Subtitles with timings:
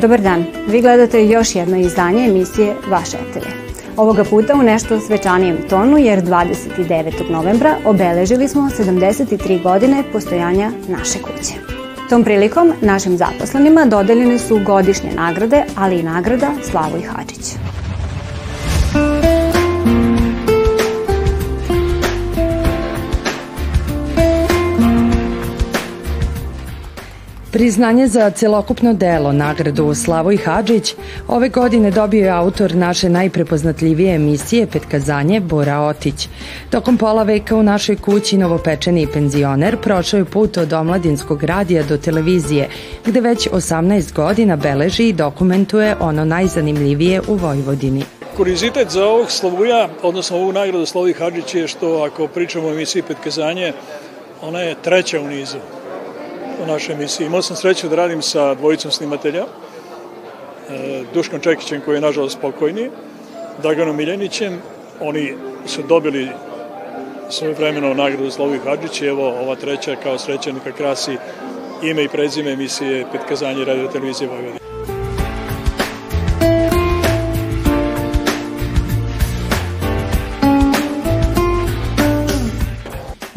[0.00, 3.52] Dobar dan, vi gledate još jedno izdanje emisije Vaše atelje.
[3.96, 7.30] Ovoga puta u nešto svečanijem tonu jer 29.
[7.30, 11.54] novembra obeležili smo 73 godine postojanja naše kuće.
[12.08, 17.54] Tom prilikom našim zaposlenima dodeljene su godišnje nagrade, ali i nagrada Slavoj Hadžić.
[27.52, 30.94] Priznanje za celokupno delo, nagradu Slavoj Hadžić,
[31.28, 36.28] ove godine dobio je autor naše najprepoznatljivije emisije Petkazanje Bora Otić.
[36.70, 41.96] Tokom pola veka u našoj kući novopečeni penzioner prošao je put od omladinskog radija do
[41.96, 42.68] televizije,
[43.06, 48.02] gde već 18 godina beleži i dokumentuje ono najzanimljivije u Vojvodini.
[48.36, 53.02] Kurizitet za ovog Slavuja, odnosno ovu nagradu Slavoj Hadžić je što ako pričamo o emisiji
[53.02, 53.72] Petkazanje,
[54.42, 55.77] ona je treća u nizu
[56.62, 57.26] u našoj emisiji.
[57.26, 62.90] Imao sam sreću da radim sa dvojicom snimatelja, e, Duškom Čekićem koji je nažalost spokojni,
[63.62, 64.62] Draganom Miljanićem.
[65.00, 65.34] Oni
[65.66, 66.28] su dobili
[67.30, 71.16] svoje vremeno nagradu Slovi Hadžić i evo ova treća kao srećenika krasi
[71.82, 74.67] ime i prezime emisije Petkazanje radio televizije Vojvodine.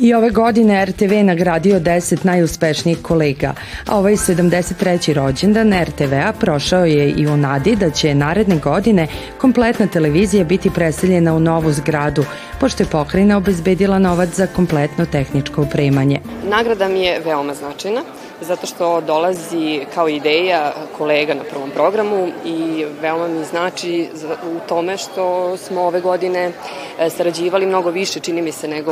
[0.01, 3.53] I ove godine RTV nagradio 10 najuspešnijih kolega,
[3.87, 5.13] a ovaj 73.
[5.13, 11.33] rođendan RTV-a prošao je i u nadi da će naredne godine kompletna televizija biti preseljena
[11.33, 12.25] u novu zgradu,
[12.59, 16.19] pošto je pokrajina obezbedila novac za kompletno tehničko opremanje.
[16.49, 18.01] Nagrada mi je veoma značajna
[18.41, 24.09] zato što dolazi kao ideja kolega na prvom programu i veoma mi znači
[24.55, 26.51] u tome što smo ove godine
[26.99, 28.91] e, sarađivali mnogo više, čini mi se, nego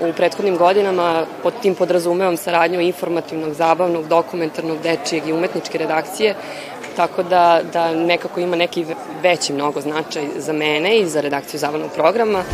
[0.00, 1.26] u prethodnim godinama.
[1.42, 6.34] Pod tim podrazumevam saradnju informativnog, zabavnog, dokumentarnog, dečijeg i umetničke redakcije,
[6.96, 8.86] tako da, da nekako ima neki
[9.22, 12.44] veći mnogo značaj za mene i za redakciju zabavnog programa.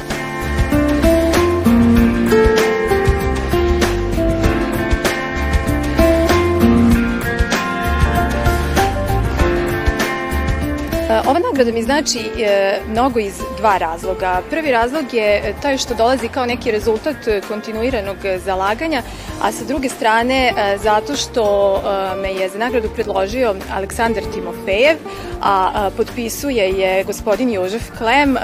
[11.56, 14.42] Ova nagrada mi znači e, mnogo iz dva razloga.
[14.50, 17.16] Prvi razlog je taj što dolazi kao neki rezultat
[17.48, 19.02] kontinuiranog zalaganja,
[19.42, 24.96] a sa druge strane e, zato što e, me je za nagradu predložio Aleksandar Timofejev,
[25.42, 28.36] a potpisuje je gospodin Jožef Klem,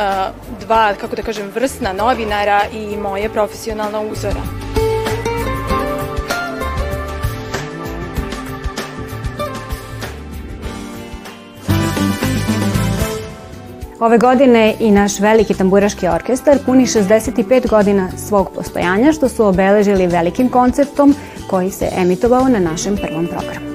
[0.60, 4.61] dva, kako da kažem, vrsna novinara i moje profesionalna uzora.
[14.02, 20.06] Ove godine i naš veliki tamburaški orkestar puni 65 godina svog postojanja, što su obeležili
[20.06, 21.14] velikim koncertom
[21.50, 23.66] koji se emitovao na našem prvom programu.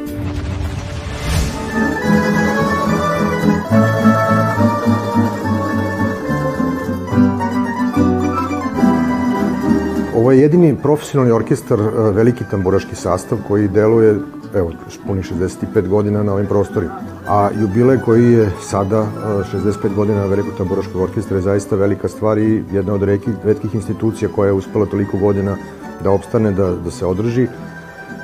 [10.16, 14.20] Ovo je jedini profesionalni orkestar, e, veliki tamburaški sastav koji deluje,
[14.54, 14.72] evo,
[15.08, 19.06] puni 65 godina na ovim prostorima a jubile koji je sada
[19.54, 24.30] 65 godina Velikog tamburaškog orkestra je zaista velika stvar i jedna od redkih, redkih institucija
[24.36, 25.58] koja je uspela toliko godina
[26.04, 27.48] da opstane, da, da se održi.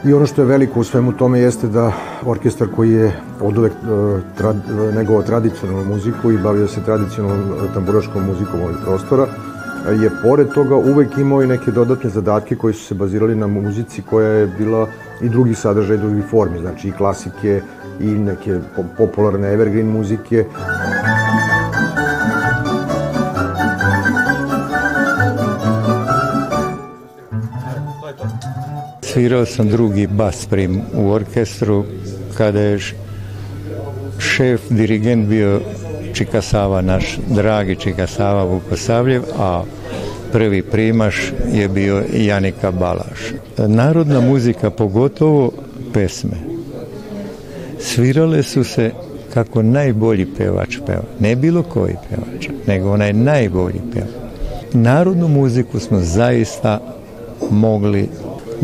[0.06, 1.92] I ono što je veliko u svemu tome jeste da
[2.26, 3.74] orkestar koji je od uvek
[4.38, 4.56] trad,
[4.96, 9.28] negovao tradicionalnu muziku i bavio se tradicionalnom tamburaškom muzikom ovih prostora,
[9.92, 14.02] je pored toga uvek imao i neke dodatne zadatke koji su se bazirali na muzici
[14.02, 14.88] koja je bila
[15.22, 17.62] i drugi sadržaj, drugi formi, znači i klasike,
[18.00, 18.60] i neke
[18.98, 20.46] popularne evergreen muzike.
[29.02, 31.86] Svirao sam drugi bas prim u orkestru
[32.38, 32.80] kada je
[34.20, 35.62] šef dirigent bio
[36.14, 39.64] Čika Sava, naš dragi Čika Sava Vukosavljev, a
[40.32, 43.20] prvi primaš je bio Janika Balaš.
[43.58, 45.52] Narodna muzika, pogotovo
[45.94, 46.38] pesme,
[47.80, 48.92] svirale su se
[49.34, 51.04] kako najbolji pevač peva.
[51.20, 54.10] Ne bilo koji pevač, nego onaj najbolji pevač.
[54.74, 56.80] Narodnu muziku smo zaista
[57.52, 58.10] mogli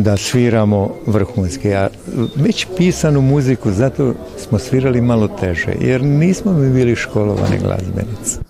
[0.04, 1.74] da sviramo vrhunski.
[1.74, 1.90] A
[2.36, 8.49] već pisanu muziku, zato smo svirali malo teže, jer nismo mi bili školovani glazbenici.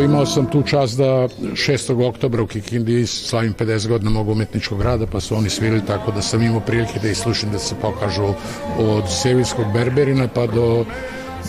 [0.00, 2.08] Imao sam tu čast da 6.
[2.08, 6.22] oktobra u Kikindi slavim 50 godina mog umetničkog rada, pa su oni svirali tako da
[6.22, 8.34] sam imao prilike da ih slušam da se pokažu
[8.78, 10.84] od Sevilskog Berberina pa do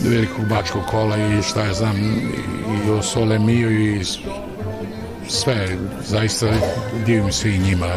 [0.04, 1.96] velikog bačkog kola i šta ja znam
[2.86, 4.04] i o Sole Mio i
[5.28, 5.68] sve,
[6.08, 6.48] zaista
[7.06, 7.88] divim svi njima.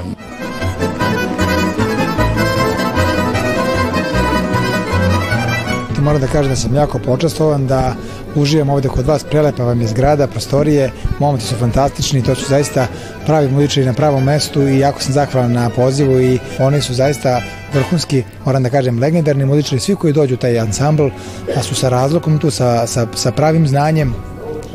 [6.03, 7.95] Moram da kažem da sam jako počastovan da
[8.35, 12.87] uživam ovde kod vas, prelepa vam je zgrada, prostorije, momenti su fantastični, to su zaista
[13.27, 17.41] pravi muzičari na pravom mestu i jako sam zahvalan na pozivu i oni su zaista
[17.75, 21.09] vrhunski, moram da kažem, legendarni muzičari, svi koji dođu u taj ansambl,
[21.57, 24.15] a su sa razlokom tu, sa, sa, sa pravim znanjem,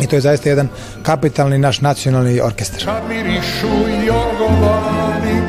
[0.02, 0.68] i to je zaista jedan
[1.04, 2.86] kapitalni naš nacionalni orkestar.
[2.86, 3.68] Kad mirišu
[4.08, 5.42] jorgovani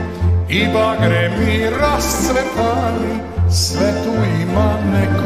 [0.49, 3.21] i bagre mi rascvetani,
[3.51, 4.13] sve tu
[4.43, 5.26] ima neku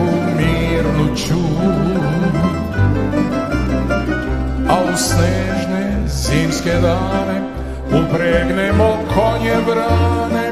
[5.00, 7.41] snežne zimske dane
[7.88, 10.47] upregnemo konje brane,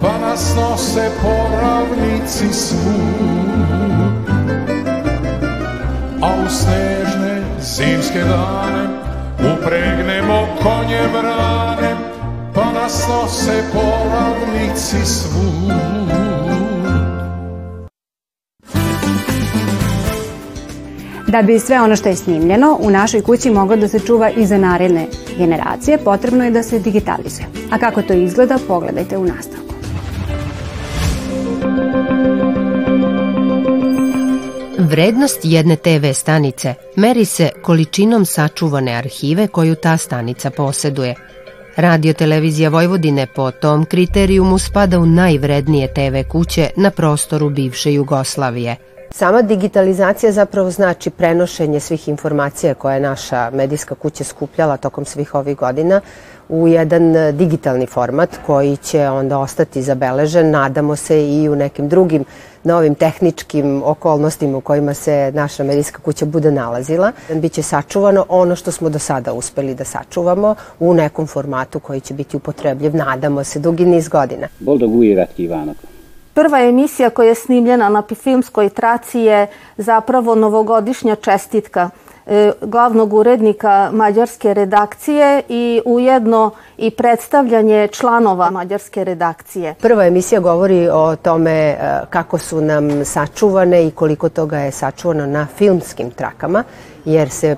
[0.00, 4.26] pa nas nose po ravnici svud.
[6.22, 8.84] A u snežne zimske dane
[9.52, 11.96] upregnemo konje brane,
[12.54, 16.25] pa nas nose po ravnici svud.
[21.36, 24.46] Da bi sve ono što je snimljeno u našoj kući moglo da se čuva i
[24.46, 25.06] za naredne
[25.38, 27.46] generacije, potrebno je da se digitalizuje.
[27.70, 29.74] A kako to izgleda, pogledajte u nastavku.
[34.78, 41.14] Vrednost jedne TV stanice meri se količinom sačuvane arhive koju ta stanica poseduje.
[41.76, 48.76] Radio Televizija Vojvodine po tom kriterijumu spada u najvrednije TV kuće na prostoru bivše Jugoslavije–
[49.16, 55.34] Sama digitalizacija zapravo znači prenošenje svih informacija koje je naša medijska kuća skupljala tokom svih
[55.34, 56.00] ovih godina
[56.48, 62.24] u jedan digitalni format koji će onda ostati zabeležen, nadamo se i u nekim drugim
[62.64, 67.12] novim tehničkim okolnostima u kojima se naša medijska kuća bude nalazila.
[67.34, 72.14] Biće sačuvano ono što smo do sada uspeli da sačuvamo u nekom formatu koji će
[72.14, 74.48] biti upotrebljiv, nadamo se, dugi niz godina.
[74.60, 75.95] Boldog újévet kívánok!
[76.36, 79.46] Prva emisija koja je snimljena na filmskoj traci je
[79.76, 81.90] zapravo novogodišnja čestitka
[82.26, 89.74] e, glavnog urednika mađarske redakcije i ujedno i predstavljanje članova mađarske redakcije.
[89.74, 91.76] Prva emisija govori o tome e,
[92.10, 96.64] kako su nam sačuvane i koliko toga je sačuvano na filmskim trakama
[97.06, 97.56] jer se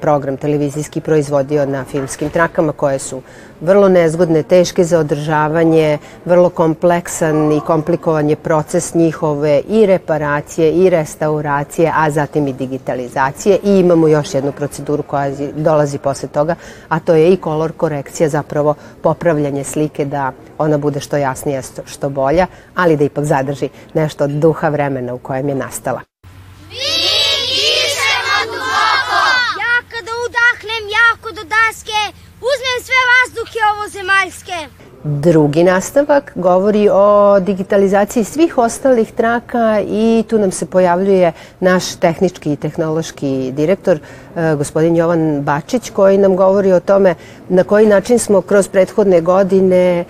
[0.00, 3.22] program televizijski proizvodio na filmskim trakama koje su
[3.60, 10.90] vrlo nezgodne, teške za održavanje, vrlo kompleksan i komplikovan je proces njihove i reparacije i
[10.90, 16.54] restauracije, a zatim i digitalizacije i imamo još jednu proceduru koja dolazi posle toga,
[16.88, 18.53] a to je i kolor korekcija, zapravo
[19.02, 24.30] popravljanje slike da ona bude što jasnija, što bolja, ali da ipak zadrži nešto od
[24.30, 26.00] duha vremena u kojem je nastala.
[32.50, 34.83] uzmem sve vazduhe ovo zemaljske.
[35.06, 42.52] Drugi nastavak govori o digitalizaciji svih ostalih traka i tu nam se pojavljuje naš tehnički
[42.52, 43.98] i tehnološki direktor,
[44.36, 47.14] e, gospodin Jovan Bačić, koji nam govori o tome
[47.48, 50.04] na koji način smo kroz prethodne godine e,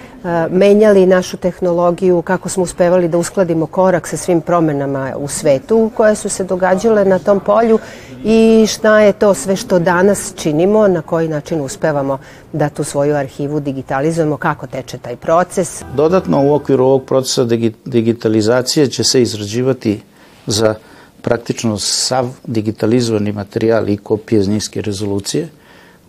[0.51, 6.15] menjali našu tehnologiju, kako smo uspevali da uskladimo korak sa svim promenama u svetu koje
[6.15, 7.79] su se događale na tom polju
[8.25, 12.19] i šta je to sve što danas činimo, na koji način uspevamo
[12.53, 15.83] da tu svoju arhivu digitalizujemo, kako teče taj proces.
[15.95, 17.45] Dodatno u okviru ovog procesa
[17.85, 20.01] digitalizacije će se izrađivati
[20.47, 20.75] za
[21.23, 25.49] praktično sav digitalizovani materijal i kopije iz niske rezolucije,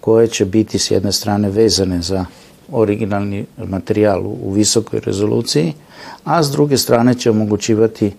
[0.02, 2.26] koje će biti s jedne strane vezane za
[2.72, 5.74] originalni materijal u visokoj rezoluciji,
[6.24, 8.12] a s druge strane će omogućivati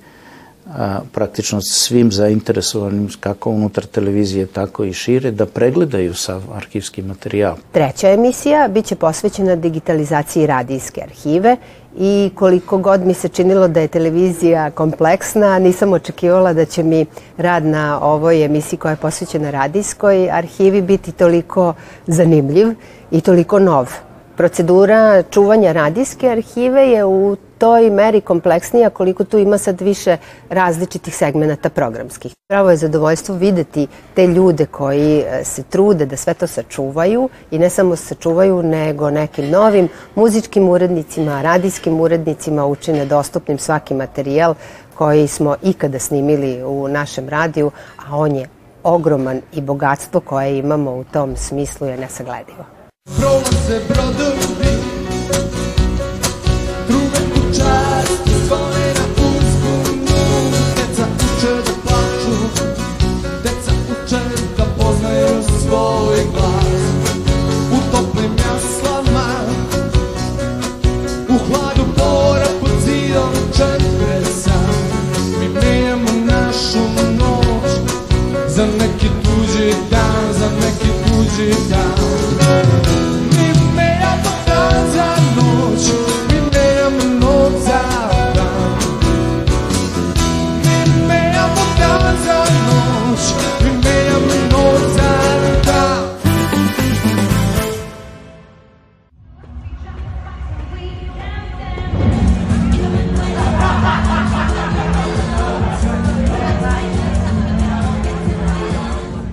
[0.75, 7.57] a, praktično svim zainteresovanim kako unutar televizije, tako i šire, da pregledaju sav arhivski materijal.
[7.73, 11.57] Treća emisija biće posvećena digitalizaciji radijske arhive
[11.99, 17.07] i koliko god mi se činilo da je televizija kompleksna, nisam očekivala da će mi
[17.37, 21.75] rad na ovoj emisiji koja je posvećena radijskoj arhivi biti toliko
[22.07, 22.69] zanimljiv
[23.11, 24.06] i toliko nov.
[24.37, 30.17] Procedura čuvanja radijske arhive je u toj meri kompleksnija koliko tu ima sad više
[30.51, 32.33] različitih segmenata programskih.
[32.49, 37.59] Pravo je zadovoljstvo videti te ljude koji e, se trude da sve to sačuvaju i
[37.59, 44.55] ne samo sačuvaju nego nekim novim muzičkim urednicima, radijskim urednicima učine dostupnim svaki materijal
[44.95, 48.49] koji smo ikada snimili u našem radiju, a on je
[48.83, 52.76] ogroman i bogatstvo koje imamo u tom smislu je nesagledivo.
[53.15, 54.35] Bronze, brother,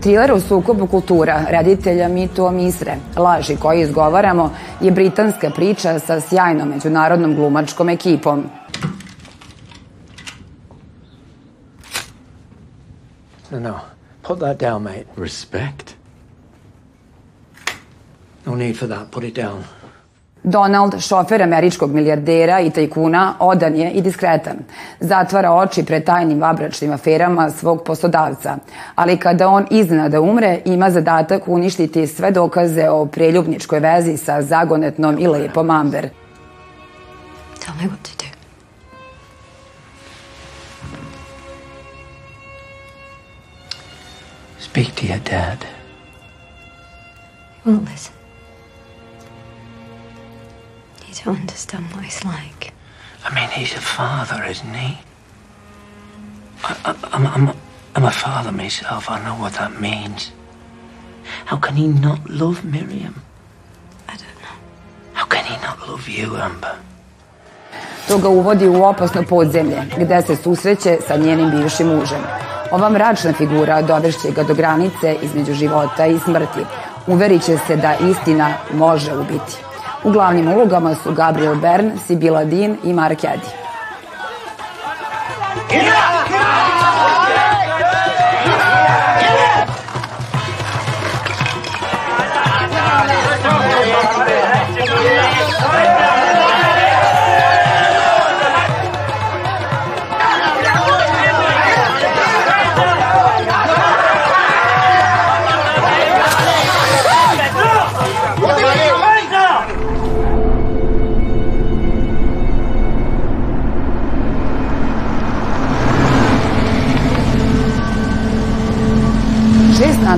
[0.04, 4.50] Thriller o sukobu kultura reditelja Mito Misre, Laži koje izgovaramo,
[4.82, 8.44] je britanska priča sa sjajnom međunarodnom glumačkom ekipom.
[13.54, 13.80] No, no.
[14.24, 15.06] Put that down, mate.
[15.16, 15.96] Respect?
[18.46, 19.12] No need for that.
[19.12, 19.64] Put it down.
[20.44, 24.58] Donald, šofer američkog milijardera i tajkuna, odan je i diskretan.
[25.00, 28.58] Zatvara oči pred tajnim vabračnim aferama svog poslodavca.
[28.96, 35.20] Ali kada on iznenada umre, ima zadatak uništiti sve dokaze o preljubničkoj vezi sa zagonetnom
[35.20, 36.10] i lepom Amber.
[37.60, 38.33] Tell me what to do.
[44.74, 45.64] Speak to your dad.
[47.64, 48.16] He won't listen.
[51.08, 52.74] You don't understand what it's like.
[53.24, 54.98] I mean, he's a father, isn't he?
[56.64, 57.56] I, I, I'm, I'm,
[57.94, 59.12] I'm a father myself.
[59.12, 60.32] I know what that means.
[61.46, 63.22] How can he not love Miriam?
[64.10, 64.58] I don't know.
[65.14, 66.76] How can he not love you, Amber?
[68.08, 72.24] To ga uvodi u opasno podzemlje, gde se susreće sa njenim bivšim mužem.
[72.74, 76.66] Ova mračna figura dovešće ga do granice između života i smrti.
[77.08, 79.58] Uverit će se da istina može ubiti.
[80.04, 83.50] U glavnim ulogama su Gabriel Bern, Sibila Dean i Mark Eddy.
[85.72, 86.13] Šest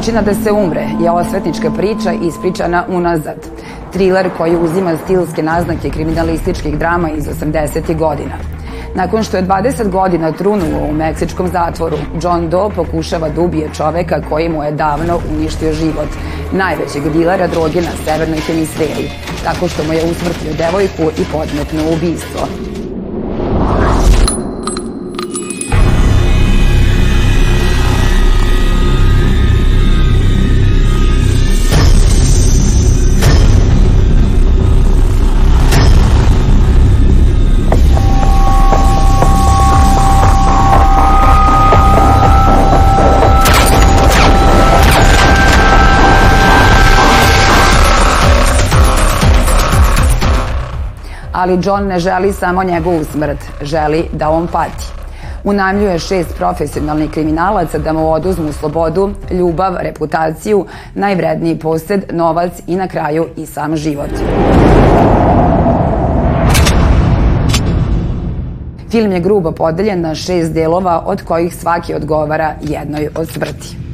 [0.06, 3.36] načina da se umre je osvetnička priča ispričana unazad.
[3.92, 7.98] Thriller koji uzima stilske naznake kriminalističkih drama iz 80.
[7.98, 8.36] godina.
[8.96, 14.22] Nakon što je 20 godina trunuo u meksičkom zatvoru, John Doe pokušava da ubije čoveka
[14.30, 16.10] koji mu je davno uništio život,
[16.52, 19.10] najvećeg dilera droge na severnoj hemisferi,
[19.44, 22.48] tako što mu je usmrtio devojku i podmetnuo ubistvo.
[51.46, 54.86] Ali John ne želi samo njegovu smrt, želi da on pati.
[55.44, 62.88] Unajmljuje šest profesionalnih kriminalaca da mu oduzmu slobodu, ljubav, reputaciju, najvredniji posed, novac i na
[62.88, 64.10] kraju i sam život.
[68.92, 73.85] Film je grubo podeljen na šest delova, od kojih svaki odgovara jednoj od smrti.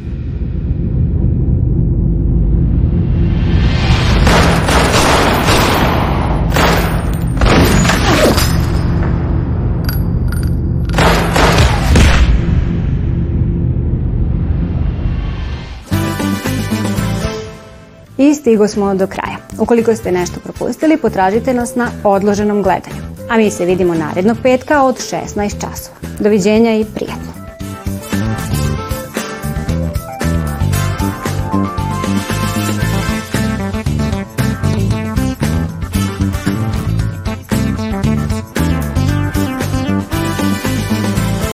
[18.36, 19.38] Stigo smo do kraja.
[19.60, 23.02] Ukoliko ste nešto propustili, potražite nas na odloženom gledanju.
[23.30, 25.98] A mi se vidimo narednog petka od 16 časova.
[26.20, 27.31] Doviđenja i prijatno.